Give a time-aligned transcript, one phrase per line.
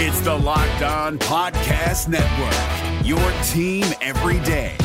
[0.00, 4.76] It's the Locked On Podcast Network, your team every day.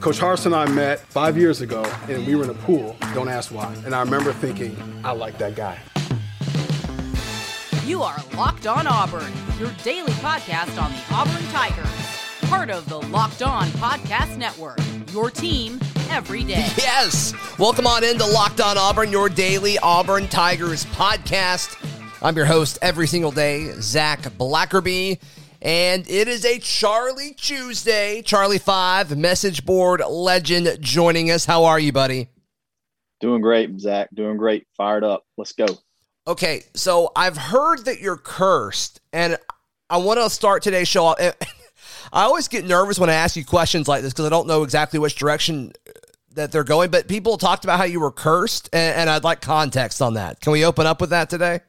[0.00, 2.96] Coach Harsin and I met five years ago, and we were in a pool.
[3.12, 3.70] Don't ask why.
[3.84, 5.78] And I remember thinking, I like that guy.
[7.84, 12.48] You are Locked On Auburn, your daily podcast on the Auburn Tigers.
[12.48, 14.78] Part of the Locked On Podcast Network,
[15.12, 15.78] your team
[16.08, 16.66] every day.
[16.78, 17.32] Yes.
[17.58, 21.76] Welcome on into Locked On Auburn, your daily Auburn Tigers podcast.
[22.22, 25.20] I'm your host every single day, Zac Blackerby.
[25.62, 28.22] And it is a Charlie Tuesday.
[28.22, 31.44] Charlie 5, message board legend joining us.
[31.44, 32.28] How are you, buddy?
[33.20, 34.08] Doing great, Zac.
[34.14, 34.66] Doing great.
[34.76, 35.24] Fired up.
[35.36, 35.66] Let's go.
[36.26, 39.36] Okay, so I've heard that you're cursed, and
[39.90, 41.14] I want to start today's show.
[42.12, 44.62] I always get nervous when I ask you questions like this because I don't know
[44.62, 45.72] exactly which direction
[46.34, 46.90] that they're going.
[46.90, 50.40] But people talked about how you were cursed, and, and I'd like context on that.
[50.40, 51.60] Can we open up with that today?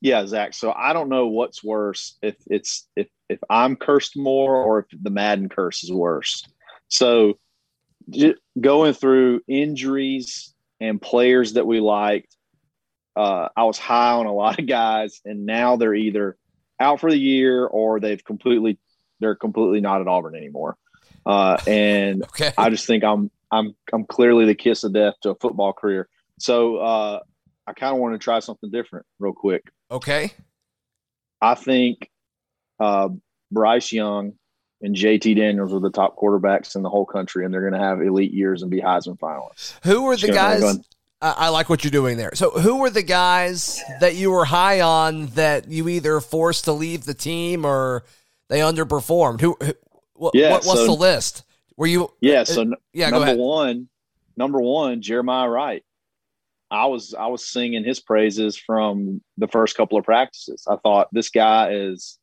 [0.00, 0.54] Yeah, Zac.
[0.54, 4.86] So I don't know what's worse if it's if if I'm cursed more or if
[5.02, 6.46] the Madden curse is worse.
[6.88, 7.38] So
[8.60, 12.34] going through injuries and players that we liked,
[13.14, 16.36] uh, I was high on a lot of guys, and now they're either
[16.80, 18.78] out for the year or they've completely
[19.20, 20.76] they're completely not at Auburn anymore.
[21.24, 22.52] Uh, and okay.
[22.56, 26.08] I just think I'm I'm I'm clearly the kiss of death to a football career.
[26.38, 27.20] So uh,
[27.66, 29.70] I kind of want to try something different real quick.
[29.90, 30.32] Okay.
[31.40, 32.10] I think
[32.78, 33.08] uh,
[33.50, 34.34] Bryce Young
[34.82, 37.86] and JT Daniels are the top quarterbacks in the whole country, and they're going to
[37.86, 39.74] have elite years and be Heisman finalists.
[39.84, 40.78] Who were the guys?
[41.22, 42.30] I like what you're doing there.
[42.34, 46.72] So, who were the guys that you were high on that you either forced to
[46.72, 48.04] leave the team or
[48.50, 49.40] they underperformed?
[49.40, 49.56] Who?
[49.62, 49.72] who
[50.14, 51.44] what, yeah, what, what's so, the list?
[51.76, 52.12] Were you?
[52.20, 52.44] Yeah.
[52.44, 53.08] So, uh, yeah.
[53.08, 53.88] Number one,
[54.36, 55.82] number one, Jeremiah Wright.
[56.70, 60.66] I was I was singing his praises from the first couple of practices.
[60.68, 62.18] I thought this guy is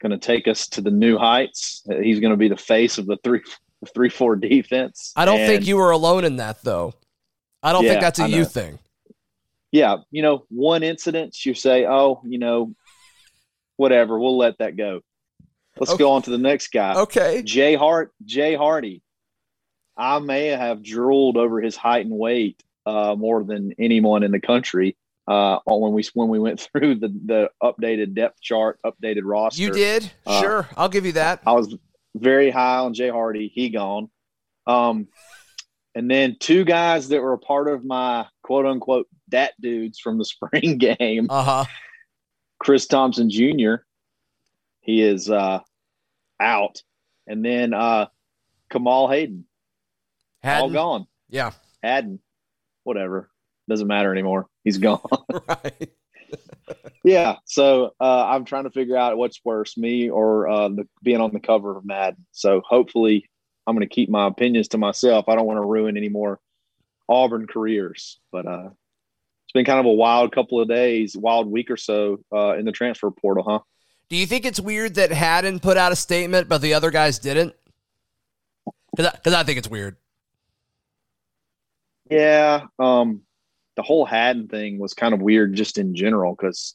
[0.00, 1.84] going to take us to the new heights.
[2.00, 3.40] He's going to be the face of the three
[3.94, 5.12] three four defense.
[5.16, 6.94] I don't and, think you were alone in that though.
[7.62, 8.78] I don't yeah, think that's a you thing.
[9.70, 12.74] Yeah, you know, one incident you say, "Oh, you know,
[13.76, 15.00] whatever, we'll let that go."
[15.82, 15.98] Let's okay.
[15.98, 16.94] go on to the next guy.
[16.94, 17.42] Okay.
[17.42, 19.02] Jay Hart, Jay Hardy.
[19.96, 24.38] I may have drooled over his height and weight uh, more than anyone in the
[24.38, 29.60] country uh, when we when we went through the the updated depth chart, updated roster.
[29.60, 30.68] You did, uh, sure.
[30.76, 31.40] I'll give you that.
[31.44, 31.74] I was
[32.14, 33.50] very high on Jay Hardy.
[33.52, 34.08] He gone.
[34.68, 35.08] Um,
[35.96, 40.16] and then two guys that were a part of my quote unquote dat dudes from
[40.16, 41.26] the spring game.
[41.28, 41.64] Uh huh.
[42.60, 43.82] Chris Thompson Jr.
[44.82, 45.58] He is uh,
[46.42, 46.82] out,
[47.26, 48.06] and then uh,
[48.70, 49.44] Kamal Hayden.
[50.44, 51.06] All gone.
[51.28, 51.52] Yeah.
[51.82, 52.18] Hadden.
[52.84, 53.30] Whatever.
[53.68, 54.48] Doesn't matter anymore.
[54.64, 55.00] He's gone.
[55.48, 55.90] right.
[57.04, 57.36] yeah.
[57.44, 61.32] So uh, I'm trying to figure out what's worse, me or uh, the, being on
[61.32, 62.26] the cover of Madden.
[62.32, 63.28] So hopefully
[63.66, 65.28] I'm going to keep my opinions to myself.
[65.28, 66.40] I don't want to ruin any more
[67.08, 68.70] Auburn careers, but uh,
[69.44, 72.64] it's been kind of a wild couple of days, wild week or so uh, in
[72.64, 73.60] the transfer portal, huh?
[74.12, 77.18] Do you think it's weird that Hadden put out a statement, but the other guys
[77.18, 77.54] didn't?
[78.94, 79.96] Because I, I, think it's weird.
[82.10, 83.22] Yeah, um,
[83.74, 86.34] the whole Hadden thing was kind of weird just in general.
[86.34, 86.74] Because,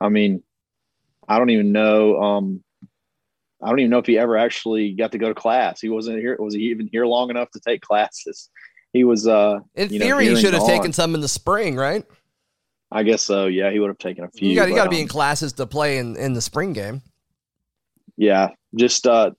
[0.00, 0.44] I mean,
[1.28, 2.22] I don't even know.
[2.22, 2.62] Um,
[3.60, 5.80] I don't even know if he ever actually got to go to class.
[5.80, 6.36] He wasn't here.
[6.38, 8.48] Was he even here long enough to take classes?
[8.92, 9.26] He was.
[9.26, 12.06] Uh, in theory, know, he should have taken some in the spring, right?
[12.92, 13.46] I guess so.
[13.46, 14.48] Yeah, he would have taken a few.
[14.48, 17.02] You got to be in um, classes to play in in the spring game.
[18.16, 19.30] Yeah, just uh,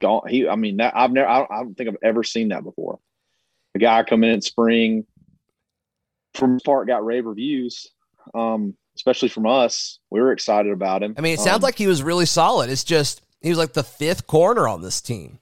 [0.00, 0.28] gone.
[0.28, 0.48] He.
[0.48, 1.28] I mean, that, I've never.
[1.28, 2.98] I don't, I don't think I've ever seen that before.
[3.74, 5.06] A guy come in in spring.
[6.34, 7.88] From part, got rave reviews.
[8.34, 9.98] Um, especially from us.
[10.10, 11.14] We were excited about him.
[11.16, 12.70] I mean, it sounds um, like he was really solid.
[12.70, 15.38] It's just he was like the fifth corner on this team.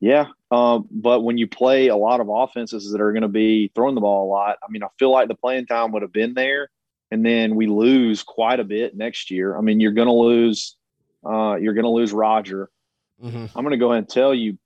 [0.00, 3.70] Yeah, um, but when you play a lot of offenses that are going to be
[3.74, 6.12] throwing the ball a lot, I mean, I feel like the playing time would have
[6.12, 6.68] been there,
[7.10, 9.56] and then we lose quite a bit next year.
[9.56, 10.76] I mean, you're going to lose,
[11.24, 12.70] uh, you're going to lose Roger.
[13.22, 13.46] Mm-hmm.
[13.56, 14.58] I'm going to go ahead and tell you,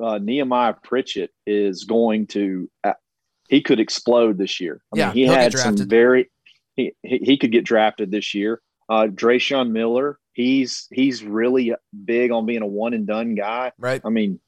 [0.00, 2.70] uh, Nehemiah Pritchett is going to.
[2.84, 2.92] Uh,
[3.48, 4.82] he could explode this year.
[4.92, 6.30] I yeah, mean, he had some very
[6.76, 8.60] he, he, could get drafted this year.
[8.88, 11.74] Uh, Dreshun Miller, he's he's really
[12.04, 13.72] big on being a one and done guy.
[13.78, 14.00] Right.
[14.04, 14.40] I mean,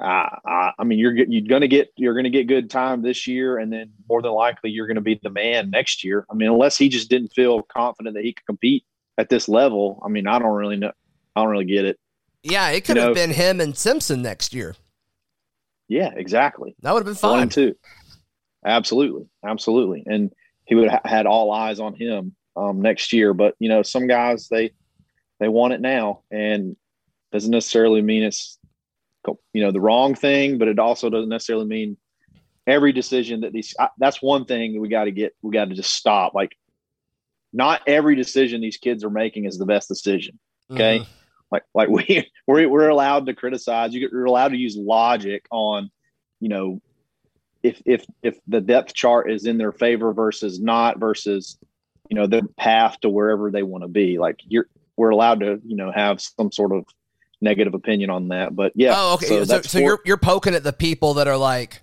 [0.00, 3.72] I, I mean, you're you're gonna get you're gonna get good time this year, and
[3.72, 6.26] then more than likely you're gonna be the man next year.
[6.30, 8.84] I mean, unless he just didn't feel confident that he could compete
[9.18, 10.02] at this level.
[10.04, 10.92] I mean, I don't really know.
[11.36, 11.98] I don't really get it.
[12.42, 14.74] Yeah, it could you have know, been him and Simpson next year.
[15.88, 16.74] Yeah, exactly.
[16.82, 17.48] That would have been fine.
[17.48, 17.74] too.
[18.64, 20.32] absolutely, absolutely, and
[20.64, 23.32] he would have had all eyes on him um, next year.
[23.32, 24.72] But you know, some guys they
[25.38, 26.76] they want it now, and
[27.32, 28.58] doesn't necessarily mean it's
[29.52, 31.96] you know the wrong thing, but it also doesn't necessarily mean
[32.66, 33.74] every decision that these.
[33.98, 35.34] That's one thing that we got to get.
[35.42, 36.34] We got to just stop.
[36.34, 36.56] Like,
[37.52, 40.38] not every decision these kids are making is the best decision.
[40.70, 41.00] Okay.
[41.00, 41.10] Mm-hmm.
[41.50, 43.94] Like, like we we're, we're allowed to criticize.
[43.94, 45.90] You're allowed to use logic on,
[46.40, 46.80] you know,
[47.62, 51.58] if if if the depth chart is in their favor versus not versus
[52.10, 54.66] you know their path to wherever they want to be like you're
[54.96, 56.84] we're allowed to you know have some sort of
[57.44, 60.64] negative opinion on that but yeah oh okay so, so, so you're you're poking at
[60.64, 61.82] the people that are like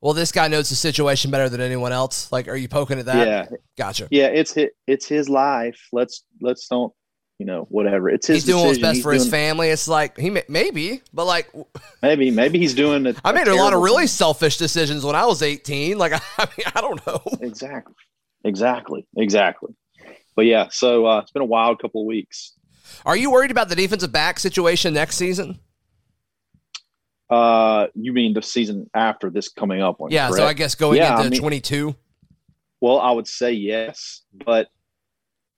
[0.00, 3.06] well this guy knows the situation better than anyone else like are you poking at
[3.06, 6.92] that yeah gotcha yeah it's his, it's his life let's let's don't
[7.38, 8.08] you know, whatever.
[8.08, 8.36] It's his.
[8.38, 8.68] He's doing decision.
[8.68, 9.68] what's best he's for doing, his family.
[9.68, 11.50] It's like he may, maybe, but like
[12.02, 13.16] maybe, maybe he's doing it.
[13.24, 14.08] I made a, a lot of really thing.
[14.08, 15.98] selfish decisions when I was eighteen.
[15.98, 17.20] Like I mean, I don't know.
[17.42, 17.94] Exactly,
[18.44, 19.74] exactly, exactly.
[20.34, 22.52] But yeah, so uh, it's been a wild couple of weeks.
[23.04, 25.58] Are you worried about the defensive back situation next season?
[27.28, 30.10] Uh, you mean the season after this coming up one?
[30.10, 30.36] Yeah, correct?
[30.36, 31.96] so I guess going yeah, into I mean, twenty two.
[32.80, 34.68] Well, I would say yes, but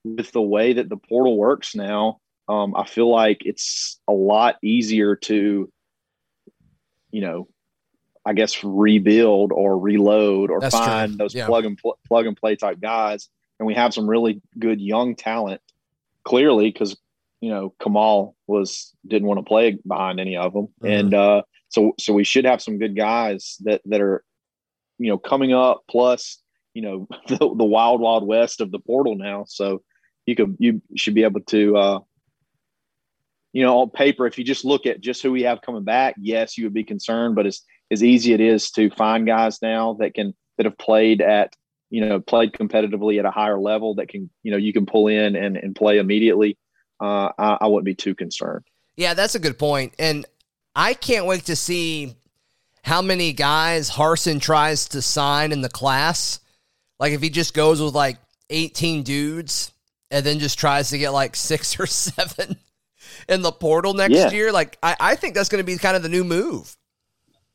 [0.04, 4.56] with the way that the portal works now, um, I feel like it's a lot
[4.62, 5.70] easier to,
[7.10, 7.48] you know,
[8.24, 11.18] I guess rebuild or reload or That's find true.
[11.18, 11.46] those yeah.
[11.46, 13.28] plug and pl- plug and play type guys.
[13.58, 15.60] And we have some really good young talent,
[16.24, 16.96] clearly, because
[17.40, 20.86] you know Kamal was didn't want to play behind any of them, mm-hmm.
[20.86, 24.24] and uh, so so we should have some good guys that that are,
[24.98, 25.82] you know, coming up.
[25.90, 26.42] Plus,
[26.74, 29.44] you know, the, the wild wild west of the portal now.
[29.46, 29.82] So
[30.26, 31.98] you could you should be able to uh,
[33.52, 36.14] you know on paper if you just look at just who we have coming back
[36.18, 39.94] yes you would be concerned but as as easy it is to find guys now
[39.94, 41.54] that can that have played at
[41.90, 45.08] you know played competitively at a higher level that can you know you can pull
[45.08, 46.58] in and, and play immediately
[47.00, 48.64] uh, I, I wouldn't be too concerned
[48.96, 50.26] yeah that's a good point and
[50.74, 52.14] i can't wait to see
[52.82, 56.40] how many guys Harsin tries to sign in the class
[56.98, 58.16] like if he just goes with like
[58.50, 59.72] 18 dudes
[60.10, 62.56] and then just tries to get like six or seven
[63.28, 64.30] in the portal next yeah.
[64.30, 64.52] year.
[64.52, 66.76] Like, I, I think that's going to be kind of the new move.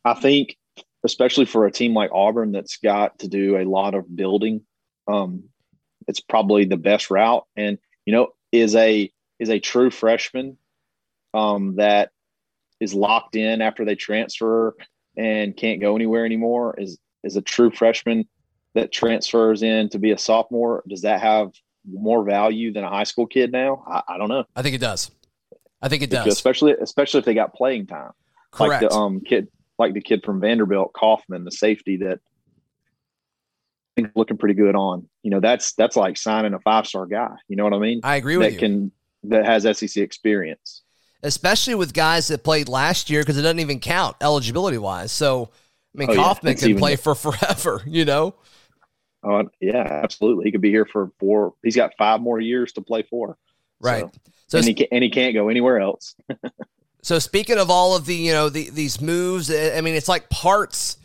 [0.05, 0.57] I think,
[1.03, 4.61] especially for a team like Auburn that's got to do a lot of building,
[5.07, 5.45] um,
[6.07, 7.45] it's probably the best route.
[7.55, 9.11] And you know, is a
[9.43, 10.57] is a true freshman
[11.33, 12.09] um, that
[12.79, 14.75] is locked in after they transfer
[15.17, 16.75] and can't go anywhere anymore.
[16.77, 18.27] Is is a true freshman
[18.73, 20.83] that transfers in to be a sophomore.
[20.87, 21.51] Does that have
[21.85, 23.83] more value than a high school kid now?
[23.87, 24.45] I, I don't know.
[24.55, 25.11] I think it does.
[25.81, 28.11] I think it does, especially especially if they got playing time.
[28.51, 28.83] Correct.
[28.83, 32.19] Like the um kid, like the kid from Vanderbilt, Kaufman, the safety that
[33.97, 35.09] I think looking pretty good on.
[35.21, 37.35] You know, that's that's like signing a five star guy.
[37.49, 37.99] You know what I mean?
[38.03, 38.59] I agree with that you.
[38.59, 38.91] Can
[39.23, 40.81] that has SEC experience,
[41.21, 45.11] especially with guys that played last year because it doesn't even count eligibility wise.
[45.11, 45.49] So
[45.95, 46.67] I mean, oh, Kaufman yeah.
[46.67, 47.81] can play for forever.
[47.85, 48.35] You know.
[49.23, 50.45] Oh yeah, absolutely.
[50.45, 51.53] He could be here for four.
[51.63, 53.37] He's got five more years to play for.
[53.79, 54.03] Right.
[54.13, 56.15] So, so and, he can, and he can't go anywhere else.
[57.01, 60.29] so speaking of all of the you know the, these moves, I mean it's like
[60.29, 60.97] parts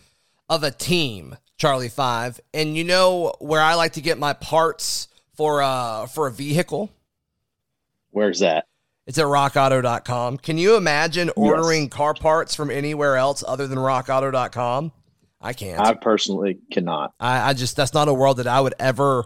[0.48, 1.36] of a team.
[1.58, 6.28] Charlie Five, and you know where I like to get my parts for uh for
[6.28, 6.90] a vehicle.
[8.18, 8.66] Where's that?
[9.06, 10.38] It's at rockauto.com.
[10.38, 11.92] Can you imagine ordering yes.
[11.92, 14.90] car parts from anywhere else other than rockauto.com?
[15.40, 15.80] I can't.
[15.80, 17.14] I personally cannot.
[17.20, 19.24] I, I, just that's not a world that I would ever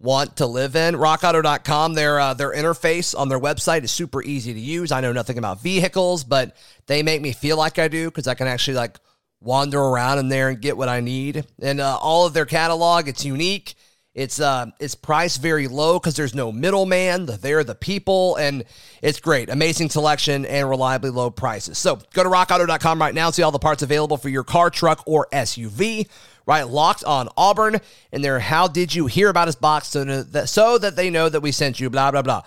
[0.00, 0.94] want to live in.
[0.94, 4.92] RockAuto.com, their uh, their interface on their website is super easy to use.
[4.92, 8.34] I know nothing about vehicles, but they make me feel like I do because I
[8.34, 8.98] can actually like
[9.42, 11.44] wander around in there and get what I need.
[11.60, 13.74] And uh, all of their catalog, it's unique.
[14.14, 17.26] It's uh it's priced very low because there's no middleman.
[17.26, 18.64] They're the people, and
[19.00, 19.48] it's great.
[19.48, 21.78] Amazing selection and reliably low prices.
[21.78, 25.02] So go to rockauto.com right now, see all the parts available for your car, truck,
[25.06, 26.08] or SUV.
[26.44, 27.80] Right, locked on Auburn,
[28.12, 28.40] and there.
[28.40, 31.52] How did you hear about us box so that so that they know that we
[31.52, 31.88] sent you?
[31.88, 32.42] Blah blah blah.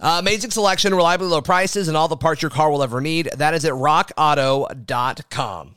[0.00, 3.30] Uh, amazing selection, reliably low prices, and all the parts your car will ever need.
[3.36, 5.76] That is at rockauto.com.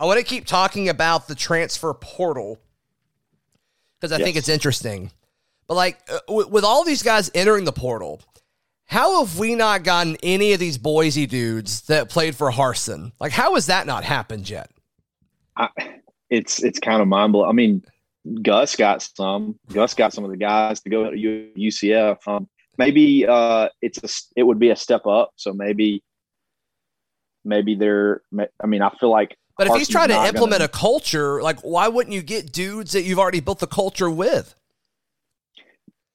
[0.00, 2.58] I want to keep talking about the transfer portal
[4.00, 5.10] because I think it's interesting.
[5.68, 8.22] But like uh, with, with all these guys entering the portal,
[8.86, 13.12] how have we not gotten any of these Boise dudes that played for Harsin?
[13.20, 14.70] Like, how has that not happened yet?
[15.56, 15.68] I,
[16.30, 17.50] it's it's kind of mind blowing.
[17.50, 17.84] I mean,
[18.42, 19.58] Gus got some.
[19.70, 21.16] Gus got some of the guys to go to
[21.56, 22.26] UCF.
[22.26, 25.32] Um, maybe uh, it's a, it would be a step up.
[25.36, 26.02] So maybe
[27.44, 28.22] maybe they're.
[28.62, 29.36] I mean, I feel like.
[29.60, 32.92] But if he's trying to implement gonna- a culture, like why wouldn't you get dudes
[32.92, 34.54] that you've already built the culture with?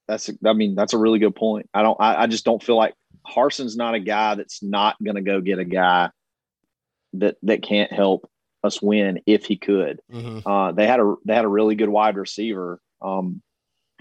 [0.07, 0.29] That's.
[0.45, 1.69] I mean, that's a really good point.
[1.73, 1.99] I don't.
[1.99, 2.93] I, I just don't feel like
[3.25, 6.09] Harsin's not a guy that's not going to go get a guy
[7.13, 8.29] that that can't help
[8.63, 9.99] us win if he could.
[10.45, 13.41] Uh, they had a they had a really good wide receiver um,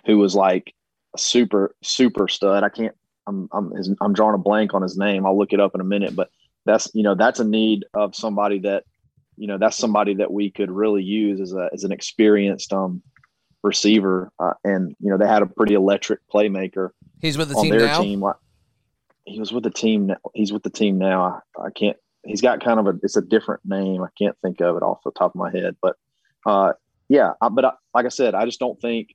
[0.06, 0.74] who was like
[1.14, 2.64] a super super stud.
[2.64, 2.94] I can't.
[3.26, 5.24] I'm I'm his, I'm drawing a blank on his name.
[5.24, 6.14] I'll look it up in a minute.
[6.14, 6.30] But
[6.66, 8.84] that's you know that's a need of somebody that
[9.36, 13.02] you know that's somebody that we could really use as a as an experienced um
[13.62, 14.30] receiver.
[14.38, 17.70] Uh, and you know they had a pretty electric playmaker He's with the on team
[17.70, 18.00] their now.
[18.02, 18.24] team.
[19.24, 20.06] He was with the team.
[20.08, 21.40] now- He's with the team now.
[21.58, 21.96] I, I can't.
[22.24, 22.98] He's got kind of a.
[23.02, 24.02] It's a different name.
[24.02, 25.76] I can't think of it off the top of my head.
[25.80, 25.96] But
[26.46, 26.72] uh,
[27.08, 27.32] yeah.
[27.40, 29.14] I, but I, like I said, I just don't think.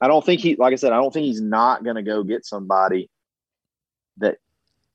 [0.00, 0.56] I don't think he.
[0.56, 3.08] Like I said, I don't think he's not going to go get somebody
[4.18, 4.38] that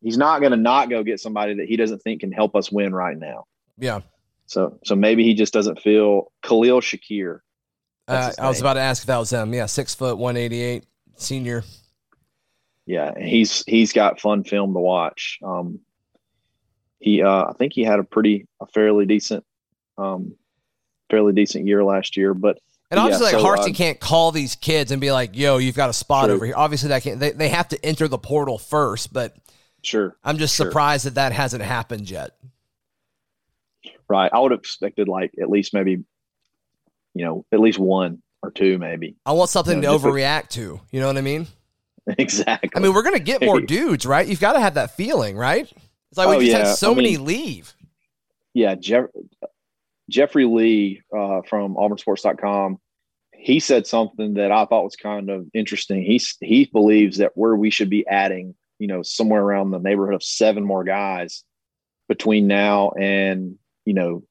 [0.01, 2.71] he's not going to not go get somebody that he doesn't think can help us
[2.71, 3.45] win right now.
[3.77, 4.01] Yeah.
[4.45, 7.39] So so maybe he just doesn't feel Khalil Shakir.
[8.07, 9.53] Uh, I was about to ask if that was him.
[9.53, 10.85] Yeah, six foot, one eighty eight,
[11.15, 11.63] senior.
[12.85, 15.39] Yeah, and he's he's got fun film to watch.
[15.43, 15.79] Um,
[16.99, 19.45] he, uh, I think he had a pretty a fairly decent,
[19.97, 20.35] um,
[21.09, 22.33] fairly decent year last year.
[22.33, 22.59] But
[22.89, 25.57] And Yeah, obviously, like so, Hartsey uh, can't call these kids and be like, "Yo,
[25.57, 26.35] you've got a spot True.
[26.35, 27.19] over here." Obviously, that can't.
[27.19, 29.13] They, they have to enter the portal first.
[29.13, 29.37] But
[29.83, 30.65] sure, I'm just Sure.
[30.65, 32.31] surprised that that hasn't happened yet.
[34.11, 34.29] Right.
[34.33, 36.03] I would have expected like at least maybe,
[37.13, 39.15] you know, at least one or two, maybe.
[39.25, 40.79] I want something No, to just a- overreact to.
[40.91, 41.47] You know what I mean?
[42.17, 42.69] exactly.
[42.75, 44.27] I mean, we're gonna get more dudes, right?
[44.27, 45.71] You've got to have that feeling, right?
[46.09, 46.67] It's like we Oh, just yeah.
[46.67, 47.73] had so I many mean- leave.
[48.53, 49.05] yeah, Jeff,
[50.09, 52.79] Jeffrey Lee uh, from AuburnSports.com,
[53.33, 56.03] he said something that I thought was kind of interesting.
[56.03, 60.15] He he believes that where we should be adding, you know, somewhere around the neighborhood
[60.15, 61.43] of seven more guys
[62.09, 64.23] between now and you know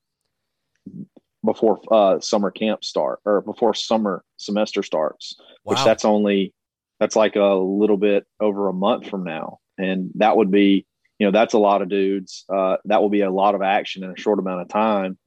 [1.45, 6.53] before uh, summer camp start or before summer semester starts which that's only
[7.01, 9.59] that's like a little bit over a month from now.
[9.79, 10.87] And that would be
[11.19, 12.45] you know that's a lot of dudes.
[12.49, 15.19] Uh, that will be a lot of action in a short amount of time.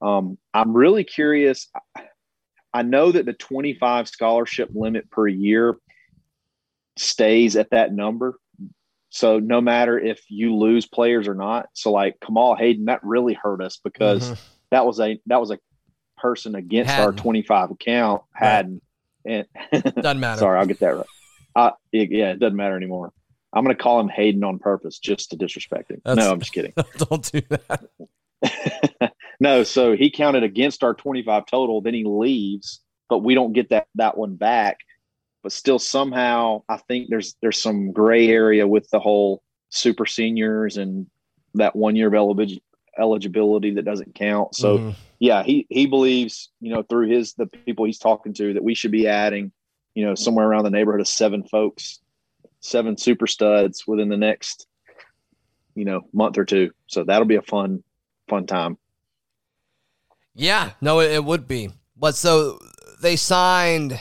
[0.00, 1.68] Um, i'm really curious.
[2.74, 5.76] I know that the 25 scholarship limit per year
[6.98, 8.38] stays at that number
[9.16, 13.32] so no matter if you lose players or not so like kamal hayden that really
[13.34, 14.38] hurt us because Mhm.
[14.72, 15.58] that was a that was a
[16.18, 18.48] person against our 25 account Right.
[18.48, 18.80] Hadden
[19.24, 20.40] and doesn't matter.
[20.40, 21.06] sorry i'll get that right
[21.56, 23.12] uh, it- yeah it doesn't matter anymore
[23.52, 26.40] i'm going to call him hayden on purpose just to disrespect him That's- no i'm
[26.40, 29.12] just kidding Don't do that.
[29.40, 33.70] no so he counted against our 25 total then he leaves but we don't get
[33.70, 34.78] that that one back
[35.44, 40.76] but still somehow i think there's there's some gray area with the whole super seniors
[40.76, 41.06] and
[41.54, 42.62] that one year of eligibility
[42.98, 44.94] eligibility that doesn't count so Mhm.
[45.18, 48.74] yeah, he he believes, you know, through his the people he's talking to that we
[48.74, 49.52] should be adding,
[49.94, 52.00] you know, somewhere around the neighborhood of seven folks,
[52.60, 54.66] seven super studs within the next,
[55.74, 56.70] you know, month or two.
[56.86, 57.82] So that'll be a fun,
[58.28, 58.76] fun time.
[60.34, 61.70] Yeah, no, it, it would be.
[61.96, 62.58] But so
[63.00, 63.98] they signed.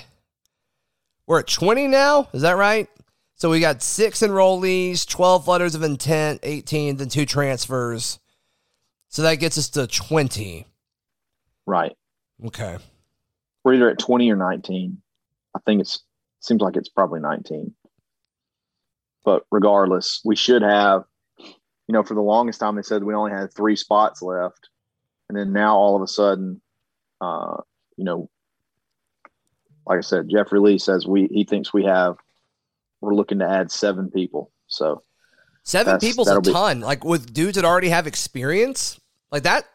[1.28, 2.30] We're at 20 now.
[2.34, 2.90] Is that right?
[3.36, 8.20] So we got six enrollees, 12 letters of intent, 18, then two transfers.
[9.10, 10.66] So that gets us to 20.
[11.66, 11.96] Right.
[12.46, 12.78] Okay.
[13.64, 15.02] We're either at 20 or 19.
[15.56, 16.04] I think it's
[16.40, 17.74] seems like it's probably 19.
[19.24, 21.04] But regardless, we should have,
[21.38, 21.54] you
[21.90, 24.70] know, for the longest time they said we only had three spots left.
[25.30, 26.62] And then now all of a sudden,
[27.22, 27.58] uh,
[27.96, 28.30] you know,
[29.86, 32.18] like I said, Jeffrey Lee says we he thinks we have
[33.02, 34.52] we're looking to add seven people.
[34.68, 35.02] So
[35.64, 36.80] Seven people's a that'll be- ton.
[36.82, 39.00] Like with dudes that already have experience.
[39.32, 39.66] Like that.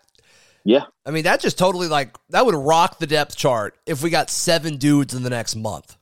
[0.64, 4.10] yeah, I mean, that just totally like that would rock the depth chart if we
[4.10, 5.96] got seven dudes in the next month.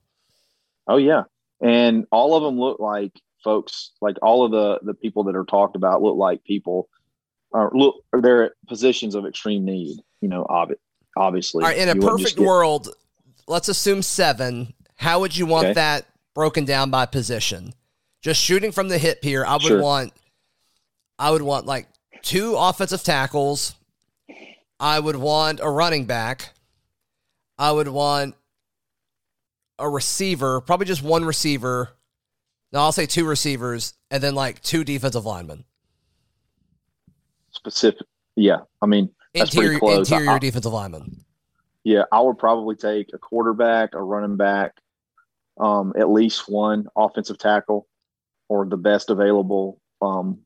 [0.88, 1.22] Oh yeah,
[1.60, 3.92] and all of them look like folks.
[4.00, 6.88] Like all of the the people that are talked about look like people.
[7.52, 9.98] Are look, they're at positions of extreme need.
[10.20, 10.44] You know,
[11.16, 11.62] obviously.
[11.64, 12.88] All right, in a perfect get- world,
[13.46, 14.74] let's assume seven.
[14.96, 15.74] How would you want Okay.
[15.74, 17.74] that broken down by position?
[18.22, 19.80] Just shooting from the hip here, I would Sure.
[19.82, 20.12] want
[21.18, 21.88] I would want like
[22.22, 23.74] two offensive tackles,
[24.78, 26.52] I would want a running back.
[27.58, 28.34] I would want
[29.78, 31.92] a receiver, probably just one receiver.
[32.72, 35.64] No, I'll say two receivers, and then like two defensive linemen.
[37.52, 38.58] Specific, yeah.
[38.82, 40.10] I mean, that's Interior, pretty close.
[40.10, 41.24] interior I- defensive linemen.
[41.86, 44.72] Yeah, I would probably take a quarterback, a running back,
[45.56, 47.86] um, at least one offensive tackle,
[48.48, 50.40] or the best available um,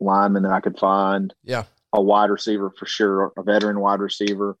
[0.00, 1.32] lineman that I could find.
[1.44, 1.64] Yeah.
[1.94, 4.58] a wide receiver for sure, a veteran wide receiver.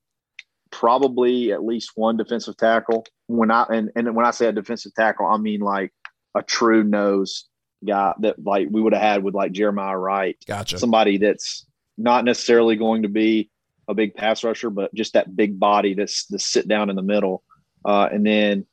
[0.70, 3.04] Probably at least one defensive tackle.
[3.26, 5.92] When I and, and when I say a defensive tackle, I mean like
[6.34, 7.46] a true nose
[7.86, 10.78] guy that like we would have had with like Jeremiah Wright Gotcha.
[10.78, 11.66] somebody that's
[11.98, 13.50] not necessarily going to be
[13.90, 17.02] a big pass rusher, but just that big body that's the sit down in the
[17.02, 17.42] middle.
[17.84, 18.66] Uh, and then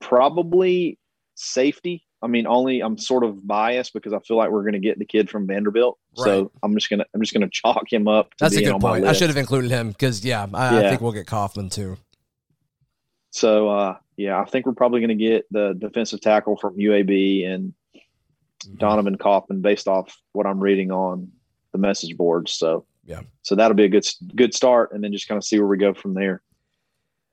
[0.00, 0.98] probably
[1.34, 2.06] safety.
[2.22, 4.98] I mean, only I'm sort of biased because I feel like we're going to get
[4.98, 6.24] the kid from Vanderbilt, Right.
[6.24, 8.30] so I'm just gonna I'm just gonna chalk him up.
[8.32, 9.06] To That's a good point.
[9.06, 11.96] I should have included him because yeah, I, I think we'll get Kaufman too.
[13.30, 17.46] So uh, yeah, I think we're probably going to get the defensive tackle from UAB
[17.48, 17.74] and
[18.66, 18.76] Mm-hmm.
[18.76, 21.32] Donovan Kaufman based off what I'm reading on
[21.72, 22.52] the message boards.
[22.52, 23.22] So Yeah.
[23.42, 25.78] so that'll be a good good start, and then just kind of see where we
[25.78, 26.42] go from there.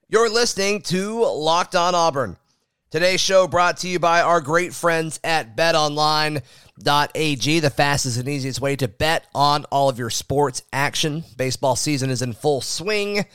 [0.10, 2.38] You're listening to Locked On Auburn.
[2.90, 8.62] Today's show brought to you by our great friends at betonline.ag, the fastest and easiest
[8.62, 11.26] way to bet on all of your sports action.
[11.36, 13.26] Baseball season is in full swing,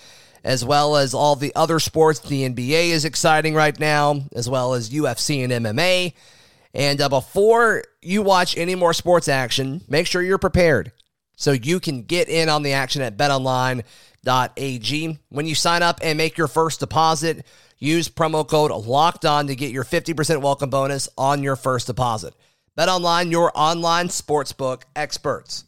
[0.42, 2.20] as well as all the other sports.
[2.20, 6.14] The NBA is exciting right now, as well as UFC and MMA.
[6.72, 10.92] And uh, before you watch any more sports action, make sure you're prepared
[11.42, 15.18] so you can get in on the action at betonline.ag.
[15.28, 17.44] When you sign up and make your first deposit,
[17.80, 22.34] use promo code locked on to get your 50% welcome bonus on your first deposit.
[22.78, 25.64] BetOnline, your online sportsbook experts.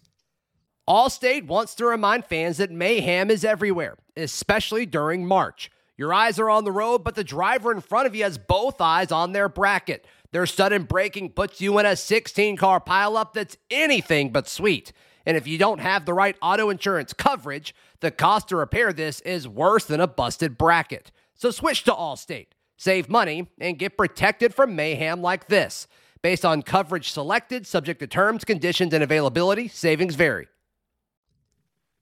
[0.89, 5.73] Allstate wants to remind fans that mayhem is everywhere, especially during March.
[5.97, 8.81] Your eyes are on the road, but the driver in front of you has both
[8.81, 10.07] eyes on their bracket.
[10.31, 14.93] Their sudden braking puts you in a 16 car pileup that's anything but sweet.
[15.27, 19.21] And if you don't have the right auto insurance coverage, the cost to repair this
[19.21, 21.11] is worse than a busted bracket.
[21.35, 25.87] So switch to Allstate, save money, and get protected from mayhem like this.
[26.23, 30.49] Based on coverage selected, subject to terms, conditions, and availability, savings vary.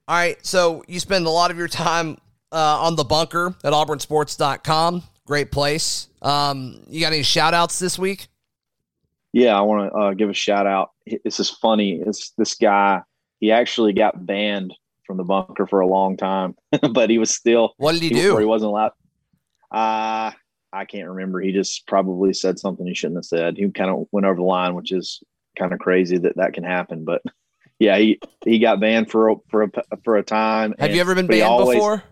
[0.08, 2.18] All right, so you spend a lot of your time
[2.52, 5.02] uh, on the bunker at auburnsports.com.
[5.26, 6.08] Great place.
[6.20, 8.28] Um, you got any shout outs this week?
[9.32, 10.90] Yeah, I want to uh, give a shout out.
[11.24, 12.02] This is funny.
[12.04, 13.02] It's this guy.
[13.42, 14.72] He actually got banned
[15.04, 16.54] from the bunker for a long time,
[16.92, 17.74] but he was still.
[17.76, 18.36] What did he He, do?
[18.36, 18.92] or he wasn't allowed.
[19.72, 20.30] Uh,
[20.72, 21.40] I can't remember.
[21.40, 23.56] He just probably said something he shouldn't have said.
[23.56, 25.20] He kind of went over the line, which is
[25.58, 27.04] kind of crazy that that can happen.
[27.04, 27.22] But
[27.80, 29.70] yeah, he he got banned for a, for a
[30.04, 30.70] for a time.
[30.78, 32.04] Have and- you ever been banned always- before?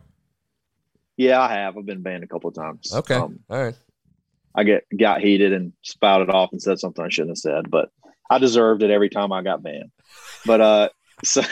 [1.17, 1.77] Yeah, I have.
[1.79, 2.93] I've been banned a couple of times.
[2.93, 3.15] Okay.
[3.15, 3.75] Um, All right.
[4.55, 7.91] I get got heated and spouted off and said something I shouldn't have said, but
[8.29, 9.93] I deserved it every time I got banned.
[10.45, 10.89] But uh,
[11.25, 11.43] so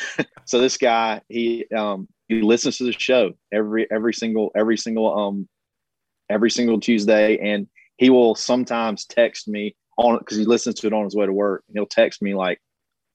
[0.44, 5.16] so this guy he um he listens to the show every every single every single
[5.18, 5.48] um
[6.31, 10.92] every single Tuesday, and he will sometimes text me on because he listens to it
[10.92, 11.64] on his way to work.
[11.68, 12.61] and He'll text me like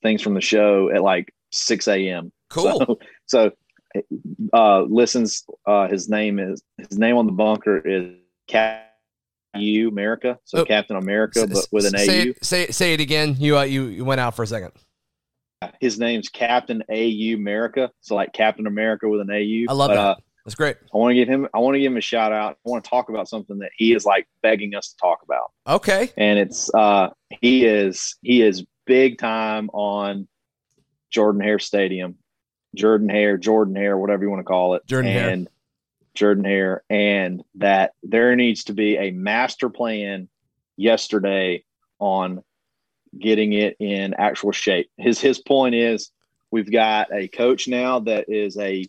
[0.02, 2.32] things from the show at like six a.m.
[2.50, 2.80] Cool.
[2.80, 4.02] So, so
[4.54, 5.46] uh, listens.
[5.66, 8.16] Uh, his name is his name on the bunker is
[8.48, 8.90] Cap
[9.56, 10.40] U America.
[10.46, 10.66] So Oh.
[10.66, 12.30] Captain America, but with an say AU.
[12.30, 13.36] It, say say it again.
[13.40, 14.72] You uh, you you went out for a second.
[15.80, 17.92] His name's Captain AU America.
[18.02, 19.66] So like Captain America with an AU.
[19.72, 20.00] I love But, that.
[20.00, 20.78] Uh, That's great.
[20.94, 21.48] I want to give him.
[21.54, 22.58] I want to give him a shout out.
[22.66, 25.52] I want to talk about something that he is like begging us to talk about.
[25.68, 26.12] Okay.
[26.18, 27.10] and it's uh
[27.42, 30.28] he is he is big time on
[31.10, 32.16] Jordan Hare Stadium,
[32.76, 35.30] Jordan Hare, Jordan Hare, whatever you want to call it, Jordan Hare.
[35.30, 35.48] and
[36.16, 40.28] Jordan Hare, and that there needs to be a master plan
[40.78, 41.64] yesterday
[42.00, 42.44] on
[43.20, 44.90] getting it in actual shape.
[44.98, 46.12] His his point is
[46.52, 48.88] we've got a coach now that is a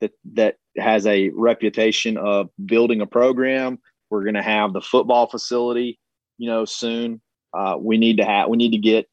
[0.00, 3.78] that that has a reputation of building a program.
[4.08, 5.98] We're going to have the football facility,
[6.38, 7.20] you know, soon.
[7.52, 9.08] Uh, we need to have we need to get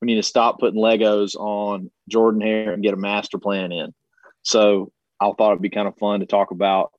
[0.00, 3.94] we need to stop putting Legos on Jordan Hare and get a master plan in.
[4.42, 6.92] So I thought it'd be kind of fun to talk about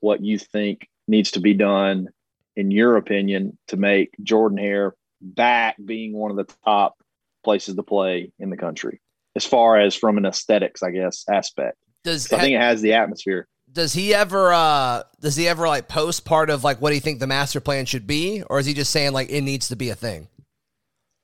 [0.00, 2.08] what you think needs to be done,
[2.56, 6.96] in your opinion, to make Jordan Hare back being one of the top
[7.44, 9.00] places to play in the country,
[9.36, 11.78] as far as from an aesthetics, I guess, aspect.
[12.04, 13.46] Does So I think it has the atmosphere.
[13.72, 17.00] does he ever uh does he ever like post part of like what do you
[17.00, 19.76] think the master plan should be, or is he just saying like it needs to
[19.76, 20.28] be a thing?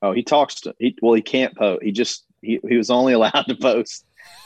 [0.00, 1.82] Oh, he talks to he well, he can't post.
[1.82, 4.04] He just he, he was only allowed to post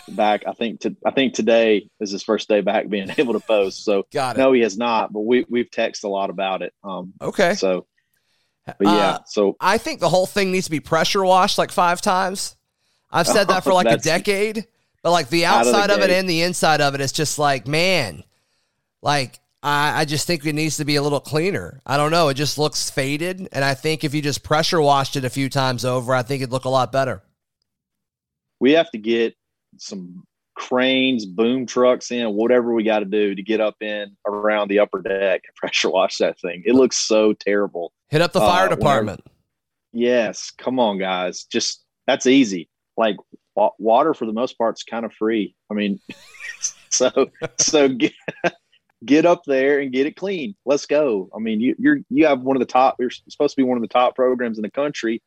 [0.08, 0.42] back.
[0.46, 3.84] I think to, I think today is his first day back being able to post.
[3.84, 4.38] So Got it.
[4.40, 5.12] no, he has not.
[5.12, 6.72] But we we've texted a lot about it.
[6.82, 7.54] Um, Okay.
[7.54, 7.86] so
[8.66, 11.70] but yeah, Uh, so I think the whole thing needs to be pressure washed like
[11.72, 12.56] five times.
[13.10, 14.66] I've said that for like a decade,
[15.02, 17.04] but like the Out of the outside of, it and the inside of it, it
[17.04, 18.22] is just like, man,
[19.02, 21.80] like I, I just think it needs to be a little cleaner.
[21.86, 22.28] I don't know.
[22.28, 23.48] It just looks faded.
[23.52, 26.42] And I think if you just pressure washed it a few times over, I think
[26.42, 27.22] it'd look a lot better.
[28.60, 29.34] we have to get
[29.76, 30.24] some
[30.68, 34.78] cranes, boom trucks in, whatever we got to do to get up in around the
[34.78, 36.62] upper deck and pressure wash that thing.
[36.64, 37.92] It looks so terrible.
[38.10, 39.20] Hit up the Uh, fire whenever- department.
[39.92, 41.44] Yes, come on, guys.
[41.44, 42.68] Just that's easy.
[42.96, 43.16] Like
[43.54, 45.54] wa- water for the most part is kind of free.
[45.70, 46.00] I mean,
[46.90, 47.10] so
[47.58, 48.12] so get
[49.04, 50.54] get up there and get it clean.
[50.64, 51.28] Let's go.
[51.36, 52.96] I mean, you you're you have one of the top.
[52.98, 55.20] You're supposed to be one of the top programs in the country,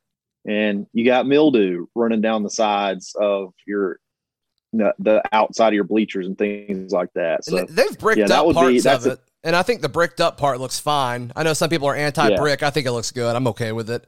[0.48, 4.00] and you got mildew running down the sides of your
[4.78, 7.46] the, the outside of your bleachers and things like that.
[7.46, 9.20] So And they've bricked yeah, up be- parts that's of a- it.
[9.44, 11.32] and I think the bricked up part looks fine.
[11.36, 12.64] I know some people are anti brick.
[12.64, 13.36] I think it looks good.
[13.36, 14.06] I'm okay with it.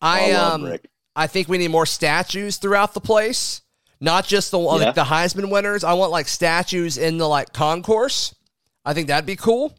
[0.00, 0.88] I, I um brick.
[1.16, 3.62] I think we need more statues throughout the place.
[4.00, 4.64] Not just the Yeah.
[4.66, 5.84] like the Heisman winners.
[5.84, 8.34] I want like statues in the like concourse.
[8.84, 9.74] I think that'd be cool.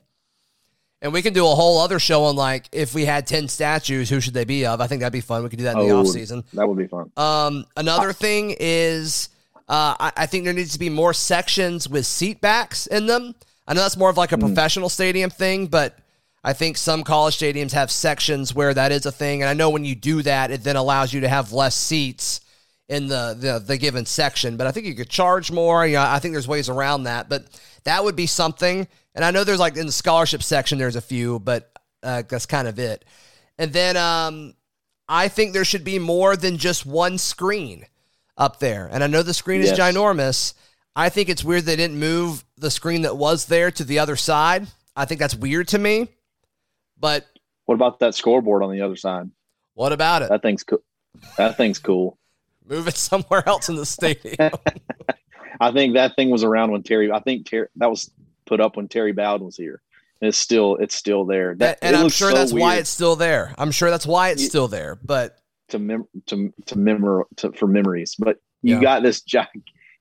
[1.01, 4.09] And we can do a whole other show on like if we had 10 statues,
[4.09, 4.81] who should they be of?
[4.81, 5.43] I think that'd be fun.
[5.43, 6.43] We could do that in the Oh, off season.
[6.53, 7.11] that would be fun.
[7.17, 9.29] Um, another thing is,
[9.67, 13.35] uh, I, I think there needs to be more sections with seat backs in them.
[13.67, 15.97] I know that's more of like a professional stadium thing, but
[16.43, 19.41] I think some college stadiums have sections where that is a thing.
[19.41, 22.41] And I know when you do that, it then allows you to have less seats
[22.87, 24.55] in the the, the given section.
[24.55, 25.87] But I think you could charge more.
[25.87, 27.27] Yeah, I think there's ways around that.
[27.27, 27.45] But
[27.85, 28.87] that would be something.
[29.15, 31.71] And I know there's like in the scholarship section, there's a few, but
[32.03, 33.03] uh, that's kind of it.
[33.57, 34.53] And then um,
[35.09, 37.87] I think there should be more than just one screen
[38.37, 38.89] up there.
[38.91, 40.53] And I know the screen is ginormous.
[40.95, 44.15] I think it's weird they didn't move the screen that was there to the other
[44.15, 44.67] side.
[44.95, 46.07] I think that's weird to me.
[46.99, 47.25] But
[47.65, 49.29] What about that scoreboard on the other side?
[49.73, 50.29] what about it?
[50.29, 50.81] That thing's cool.
[51.37, 52.17] That thing's cool.
[52.67, 54.51] Move it somewhere else in the stadium.
[55.59, 57.11] I think that thing was around when Terry.
[57.11, 58.09] I think Terry that was
[58.45, 59.81] put up when Terry Bowden was here.
[60.21, 61.55] And it's still it's still there.
[61.55, 63.53] That, and I'm sure so that's why it's still there.
[63.57, 64.97] I'm sure that's why it's still there.
[65.03, 65.37] But
[65.69, 68.15] to mem- to to memor to, for memories.
[68.17, 68.81] But you Yeah.
[68.81, 69.39] got this gi-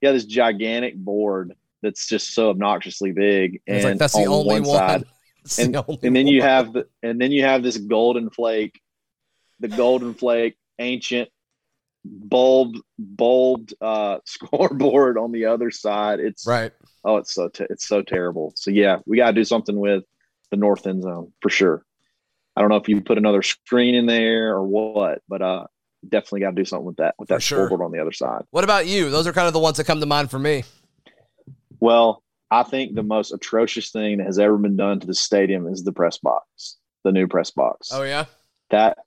[0.01, 4.61] yeah this gigantic board that's just so obnoxiously big, and it's like that's the only
[4.61, 4.77] one one.
[4.79, 5.05] side,
[5.59, 6.49] and, the and then you one.
[6.49, 8.81] have the and then you have this golden flake,
[9.61, 11.29] the golden flake ancient
[12.05, 16.21] bulb bulb uh scoreboard on the other side.
[16.21, 16.73] It's right.
[17.05, 18.53] Oh, it's so te- it's so terrible.
[18.57, 20.05] So yeah, we got to do something with
[20.51, 21.85] the north end zone for sure.
[22.57, 25.67] I don't know if you put another screen in there or what, but uh,
[26.09, 27.67] definitely got to do something with that with that sure.
[27.67, 28.43] scoreboard on the other side.
[28.51, 29.11] What about you?
[29.11, 30.65] Those are kind of the ones that come to mind for me.
[31.81, 35.67] Well, I think the most atrocious thing that has ever been done to the stadium
[35.67, 37.91] is the press box, the new press box.
[37.93, 38.27] Oh yeah.
[38.71, 38.99] That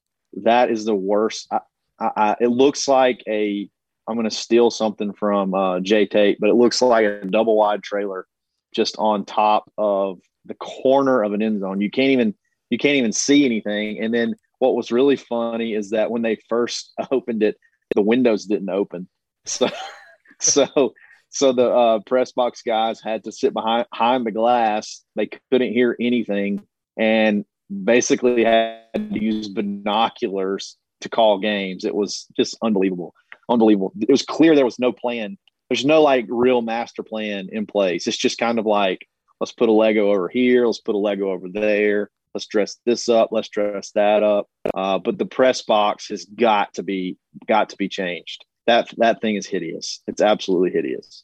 [0.44, 1.48] that is the worst.
[1.52, 1.60] I,
[2.00, 3.70] I, I, it looks like a.
[4.10, 7.58] I'm going to steal something from uh, Jay Tate, but it looks like a double
[7.58, 8.26] wide trailer
[8.74, 11.82] just on top of the corner of an end zone.
[11.82, 12.34] You can't even
[12.70, 14.00] you can't even see anything.
[14.00, 17.58] And then what was really funny is that when they first opened it,
[17.96, 19.08] the windows didn't open.
[19.46, 19.70] So
[20.40, 20.94] so
[21.30, 25.04] so the uh, press box guys had to sit behind behind the glass.
[25.16, 26.66] They couldn't hear anything,
[26.98, 27.46] and
[27.84, 31.86] basically had to use binoculars to call games.
[31.86, 33.14] It was just unbelievable,
[33.50, 33.94] unbelievable.
[34.00, 35.38] It was clear there was no plan.
[35.70, 38.08] There's no like real master plan in place.
[38.08, 39.08] It's just kind of like
[39.40, 43.10] let's put a Lego over here, let's put a Lego over there, let's dress this
[43.10, 44.48] up, let's dress that up.
[44.76, 48.46] Uh, but the press box has got to be got to be changed.
[48.68, 50.04] That that thing is hideous.
[50.08, 51.24] It's absolutely hideous.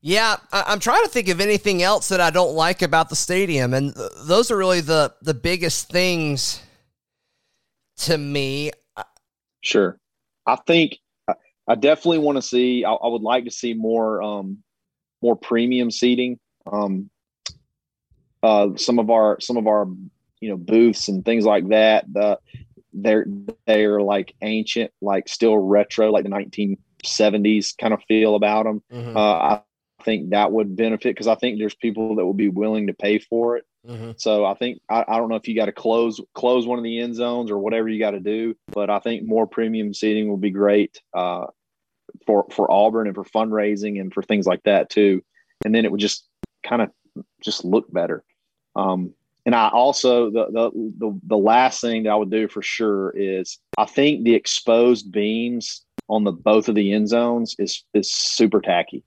[0.00, 3.74] Yeah, I'm trying to think of anything else that I don't like about the stadium,
[3.74, 6.62] and th- those are really the the biggest things
[7.98, 8.70] to me.
[9.60, 9.98] Sure.
[10.46, 10.96] I think
[11.28, 11.34] I,
[11.68, 12.84] I definitely want to see.
[12.84, 14.62] I, I would like to see more um,
[15.20, 16.38] more premium seating.
[16.70, 17.10] Um,
[18.42, 19.86] uh, some of our some of our
[20.40, 22.04] you know booths and things like that.
[22.12, 22.38] The
[22.92, 23.26] they're
[23.66, 28.82] they're like ancient, like still retro, like the 1970s kind of feel about them.
[28.92, 29.20] Mhm, Uh,
[30.00, 32.92] I think that would benefit because I think there's people that will be willing to
[32.94, 33.64] pay for it.
[33.86, 34.20] mhm.
[34.20, 36.84] So I think I, I don't know if you got to close close one of
[36.84, 40.28] the end zones or whatever you got to do, but I think more premium seating
[40.28, 41.46] will be great uh,
[42.26, 45.22] for for Auburn and for fundraising and for things like that too.
[45.64, 46.28] And then it would just
[46.64, 46.90] kind of
[47.40, 48.24] just look better.
[48.76, 52.62] Um, and I also the, the the the last thing that I would do for
[52.62, 57.84] sure is I think the exposed beams on the both of the end zones is
[57.94, 59.04] is super tacky.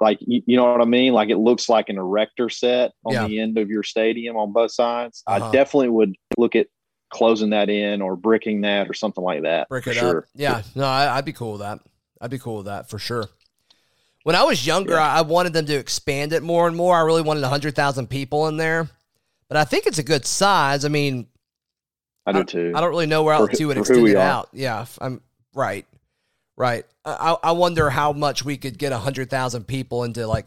[0.00, 1.14] Like you, you know what I mean?
[1.14, 3.26] Like it looks like an erector set on Yeah.
[3.26, 5.22] the end of your stadium on both sides.
[5.26, 5.48] Uh-huh.
[5.48, 6.66] I definitely would look at
[7.10, 9.68] closing that in or bricking that or something like that.
[9.68, 10.18] For it sure.
[10.18, 10.24] up.
[10.34, 11.78] Yeah, no, I, I'd be cool with that.
[12.20, 13.28] I'd be cool with that for sure.
[14.24, 16.96] When I was younger, I, I wanted them to expand it more and more.
[16.96, 18.88] I really wanted hundred thousand people in there,
[19.48, 20.84] but I think it's a good size.
[20.84, 21.26] I mean,
[22.26, 22.72] I do too.
[22.74, 24.20] I don't really know where else you would extend it are.
[24.20, 24.48] out.
[24.52, 25.20] Yeah, I'm
[25.54, 25.86] right,
[26.56, 26.84] right.
[27.04, 30.46] I, I wonder how much we could get hundred thousand people into like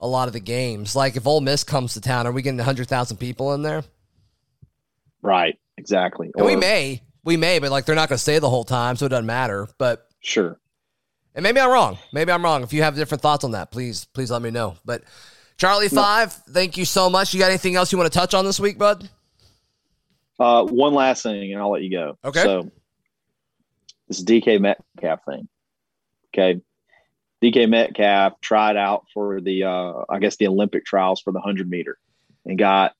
[0.00, 0.96] a lot of the games.
[0.96, 3.84] Like if Ole Miss comes to town, are we getting hundred thousand people in there?
[5.22, 5.58] right.
[5.78, 6.30] Exactly.
[6.36, 8.96] And we may, we may, but like they're not going to stay the whole time,
[8.96, 9.68] so it doesn't matter.
[9.78, 10.58] But Sure.
[11.34, 11.98] And maybe I'm wrong.
[12.12, 12.62] Maybe I'm wrong.
[12.62, 14.76] If you have different thoughts on that, please, please let me know.
[14.84, 15.02] But
[15.56, 17.32] Charlie Five, thank you so much.
[17.32, 19.08] You got anything else you want to touch on this week, bud?
[20.38, 22.18] Uh, one last thing, and I'll let you go.
[22.24, 22.42] Okay.
[22.42, 22.70] So
[24.08, 25.48] this DK Metcalf thing.
[26.34, 26.60] Okay.
[27.42, 31.68] DK Metcalf tried out for the, uh, I guess, the Olympic trials for the 100
[31.68, 31.98] meter
[32.44, 32.92] and got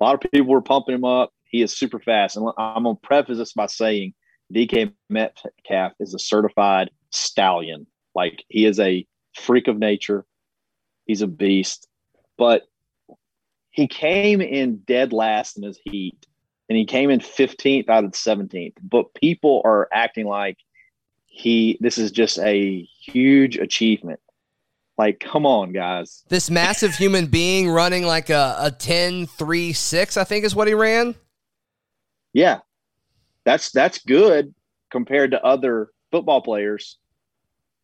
[0.00, 1.32] a lot of people were pumping him up.
[1.44, 2.36] He is super fast.
[2.36, 4.14] And I'm going to preface this by saying
[4.52, 7.86] DK Metcalf is a certified stallion.
[8.14, 10.24] Like he is a freak of nature.
[11.06, 11.86] He's a beast.
[12.36, 12.62] But
[13.70, 16.26] he came in dead last in his heat
[16.68, 18.74] and he came in 15th out of 17th.
[18.82, 20.58] But people are acting like
[21.26, 24.20] he this is just a huge achievement.
[24.98, 26.24] Like, come on, guys.
[26.28, 30.68] This massive human being running like a, a 10 3 6, I think is what
[30.68, 31.14] he ran.
[32.34, 32.58] Yeah.
[33.44, 34.54] That's that's good
[34.90, 36.98] compared to other football players.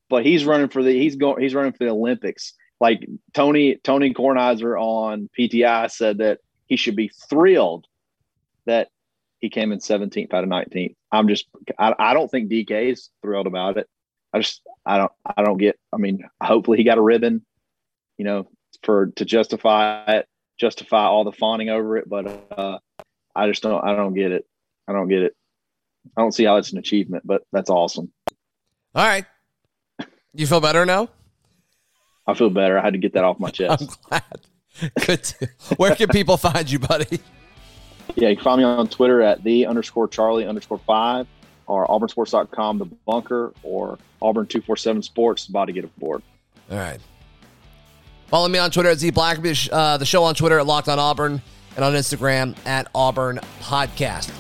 [0.09, 2.55] But he's running for the he's going he's running for the Olympics.
[2.81, 7.87] Like Tony Tony Kornheiser on PTI said that he should be thrilled
[8.67, 8.89] that
[9.39, 10.95] he came in 17th out of 19th.
[11.13, 11.47] I'm just
[11.79, 13.89] I, I don't think DK is thrilled about it.
[14.33, 17.45] I just I don't I don't get I mean hopefully he got a ribbon,
[18.19, 18.49] you know,
[18.83, 22.79] for to justify it, justify all the fawning over it, but uh
[23.35, 24.47] I just don't I don't get it.
[24.89, 25.35] I don't get it.
[26.17, 28.13] I don't see how it's an achievement, but that's awesome.
[28.95, 29.27] All right.
[30.37, 31.09] You feel better now?
[32.27, 32.79] I feel better.
[32.79, 33.83] I had to get that off my chest.
[33.83, 34.95] I'm glad.
[35.07, 35.25] Good.
[35.25, 37.21] To, where can people find you, buddy?
[38.15, 41.27] yeah, you can find me on Twitter at the underscore Charlie underscore five
[41.67, 46.23] or auburnsports.com, the bunker, or Auburn 247 Sports, about to get aboard.
[46.71, 47.01] All right.
[48.29, 50.99] Follow me on Twitter at Z Blackerby, uh, the show on Twitter at Locked on
[50.99, 51.41] Auburn,
[51.75, 54.33] and on Instagram at Auburn Podcast.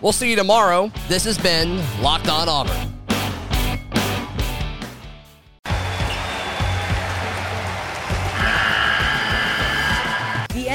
[0.00, 0.92] We'll see you tomorrow.
[1.08, 2.93] This has been Locked on Auburn.